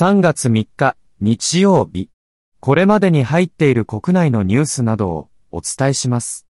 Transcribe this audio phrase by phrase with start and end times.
[0.00, 2.08] 3月3日、日曜日。
[2.60, 6.46] これまでに入っている国内のニュースなどをお伝えします。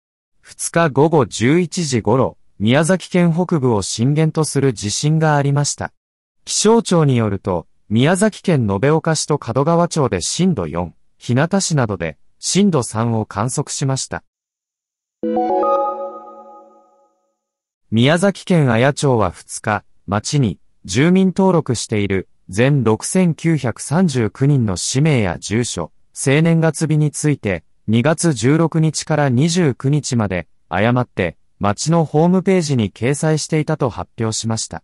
[0.43, 5.93] 2日午後11時頃、宮崎県北部を震源とする地震がありました。
[6.43, 10.89] 気象庁によると、宮崎県延岡市と門川町で震度4、
[11.19, 14.23] 日向市などで震度3を観測しました。
[17.91, 34.83] 宮崎県綾町は2日、町に住民登録している全6939人の氏名や住所、生年月日について、2月16日から29日まで、誤って、町のホームページに掲載していたと発表しました。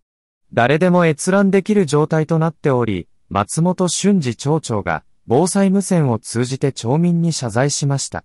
[0.54, 8.24] 誰でも閲覧できる状態となっており、松本俊二町長が、防災無線を通じて町民に謝罪しました。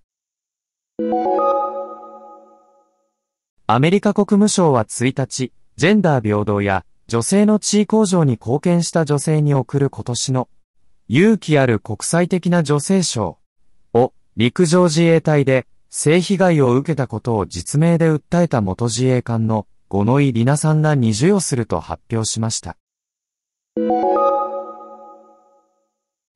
[3.67, 10.49] アメリカ国務省は1日、ジェンダー平等や女性の地位向上に貢献した女性に贈る今年の
[11.07, 13.39] 勇気ある国際的な女性賞
[13.95, 22.77] を陸上自衛隊で性被害を受けたことを実名で訴えた元自衛官の五ノ井里奈さんらに授与すると発表しました。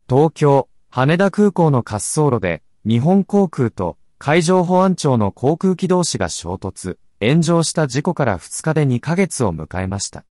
[0.08, 10.24] 東京、羽田空港の滑走路で日本航空と海上保安庁の航空機同士が衝突、炎上した事故から2日で2ヶ月を迎えました。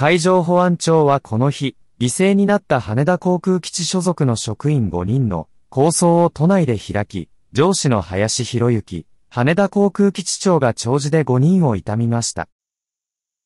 [0.00, 12.48] 海上保安庁はこの日、犠牲になった羽田航空基地所属の職員5人の構想を都内で開き、上司の林博之、羽田航空基地長が長寿で5人を悼みました。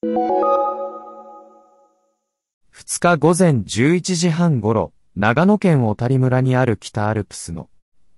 [0.05, 7.71] 2日午前11時半頃、長野県小谷村にある北アルプスの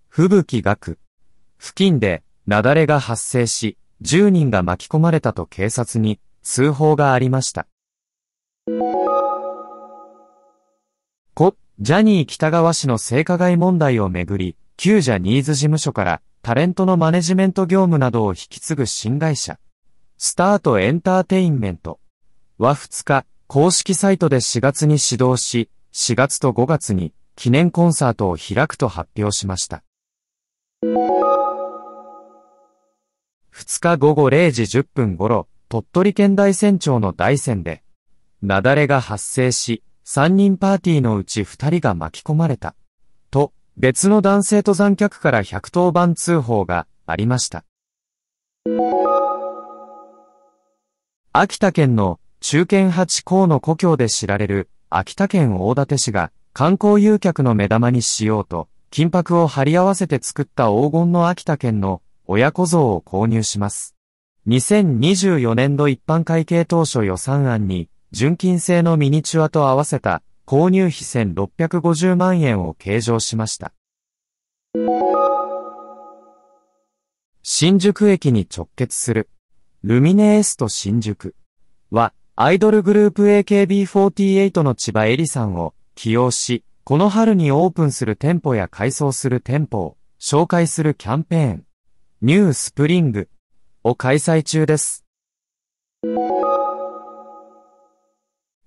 [0.09, 0.99] 吹雪学
[1.61, 7.69] 付近で雪崩が発生し、10人が巻き込まれたと警察に通報がありました。
[11.35, 19.59] 故、ジャニー北川氏の性加害問題をめぐり、旧ジャニーズ事務所からタレントのマネジメント業務などを引き継ぐ新会社、
[20.17, 22.01] スタートエンターテインメント
[22.57, 29.85] は2日、公式サイトで4月に始動し、4月と5月に記念コンサートを開くと発表しました。
[33.53, 37.84] 2日午後0時10分頃、鳥取県大山町の大山で、
[38.45, 42.75] 雪崩が発生し、3人パーティーのうち2人が巻き込まれた。
[43.31, 47.65] と、別の男性登山客から110番通報がありました。
[51.33, 63.97] 秋田県の中堅八甲の故郷で知られる秋田県大館市が観光誘客の目玉にしようと金箔を貼り合わせて作った黄金の秋田県の親子像を購入します。
[64.47, 73.73] 2024年度一般会計当初予算案に純金製のミニチュアと合わせた購入費1650万円を計上しました。
[77.43, 79.29] 新宿駅に直結する
[79.83, 81.35] ルミネエスト新宿
[81.91, 91.65] はアイドルグループ AKB48 の千葉エリさんを起用し、この春にオープンする店舗や改装する店舗を紹介するキャンペーン、
[92.23, 93.29] ニュースプリング
[93.83, 95.05] を開催中です。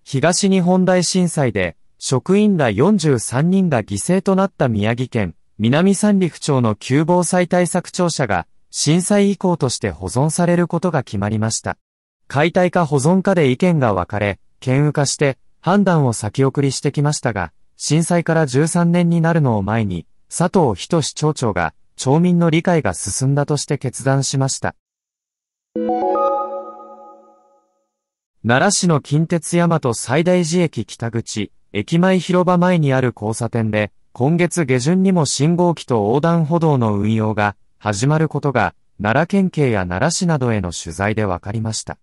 [0.10, 11.78] 東日本大震災で職員ら43人が犠牲となった宮城県南三陸町の旧防災対策庁舎が震災遺構として保存されることが決まりました。
[12.30, 24.74] 解体か保存かで意見が分かれ、県有化して判断を先送りしてきましたが、震災から13年になるのを前に、佐藤仁町長が町民の理解が進んだとして決断しました。
[28.48, 41.98] 奈良市の近鉄大和最大寺駅北口、駅前広場前にある交差点で、今月下旬にも信号機と横断歩道の運用が始まることが、奈良県警や奈良市などへの取材で分かりました。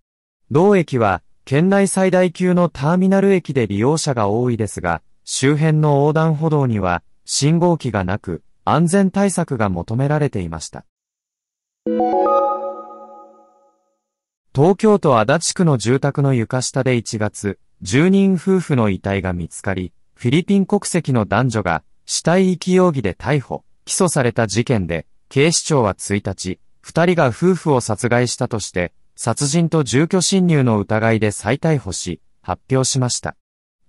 [0.51, 10.85] 同駅は、県内最大級のターミナル駅で利用者が多いですが、周辺の横断歩道には信号機がなく、安全対策が求められていました。
[14.55, 33.35] 東京都足立区の住宅の床下で1月、住人夫婦の遺体が見つかり、フィリピン国籍の男女が死体遺棄容疑で逮捕、起訴された事件で、警視庁は1日、二人が夫婦を殺害したとして、殺人と住居侵入の疑いで再逮捕し、発表しました。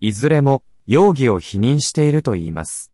[0.01, 2.91] いずれも、容疑を否認しているといいます。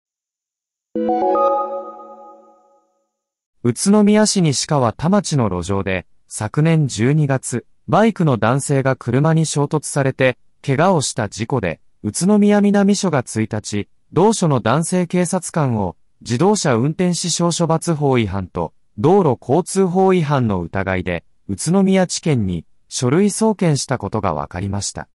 [3.65, 25.09] 宇都宮市西川田町の路上で、昨年12月、バイクの男性が車に衝突されて、怪我をした事故で、宇都宮南署が1日、同署の男性警察官を自動車運転死傷処罰法違反と道路交通法違反の疑いで宇都宮地検に書類送検したことが分かりました。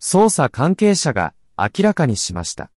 [0.00, 2.70] 捜査関係者が明らかにしました。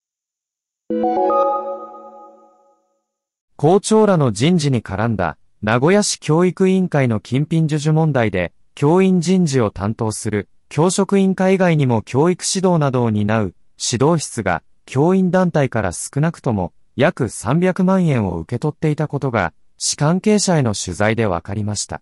[3.56, 22.00] 校長らの人事に絡んだ名古屋市教育委員会の金品授受問題で教員人事を担当する教職委員会以外にも教育指導などを担う指導室が教員団体から少なくとも約300万円を受け取っていたことが市関係者への取材で分かりました。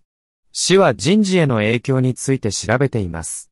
[0.53, 3.51] 市は人事への影響について調べています。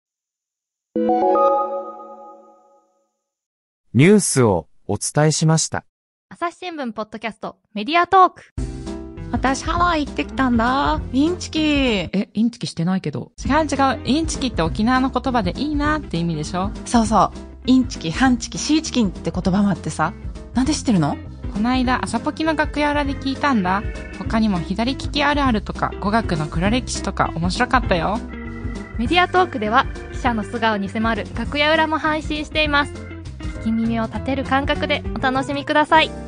[3.93, 5.83] ニュースをお伝えしました。
[6.29, 8.76] 朝日新聞ポッドキャストメディアトーク。
[9.31, 11.01] 私ハワイ行ってきたんだ。
[11.11, 11.59] インチキ。
[11.59, 13.31] え、インチキしてないけど。
[13.45, 13.99] 違う違う。
[14.05, 17.31] インチキって沖縄の言葉でいいなって意味でしょそうそう。
[17.65, 20.13] インチキ、ハンチキ、シーチキンって言葉もあってさ。
[20.53, 21.17] なんで知ってるの？
[21.53, 23.83] こないだ朝ポキの楽屋裏で聞いたんだ。
[24.17, 28.19] 他にも左利きあるあるとか語学の黒歴史とか面白かったよ。
[28.97, 32.93] メディアトークでは記者の素顔に迫る楽屋裏も配信しています。
[33.39, 36.26] 聞き耳を立てる感覚でお楽しみください。